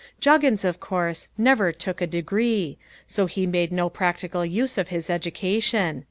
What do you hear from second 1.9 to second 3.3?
a degree, so